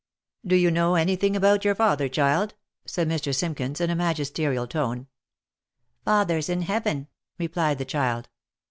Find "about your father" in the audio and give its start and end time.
1.35-2.09